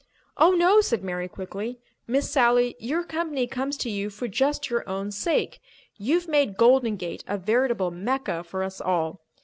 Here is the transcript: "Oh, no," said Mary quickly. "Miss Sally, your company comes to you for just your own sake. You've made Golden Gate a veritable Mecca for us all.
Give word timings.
"Oh, 0.35 0.53
no," 0.53 0.81
said 0.81 1.03
Mary 1.03 1.27
quickly. 1.27 1.79
"Miss 2.07 2.27
Sally, 2.27 2.75
your 2.79 3.03
company 3.03 3.45
comes 3.45 3.77
to 3.77 3.89
you 3.91 4.09
for 4.09 4.27
just 4.27 4.67
your 4.67 4.83
own 4.89 5.11
sake. 5.11 5.59
You've 5.95 6.27
made 6.27 6.57
Golden 6.57 6.95
Gate 6.95 7.23
a 7.27 7.37
veritable 7.37 7.91
Mecca 7.91 8.43
for 8.43 8.63
us 8.63 8.81
all. 8.81 9.21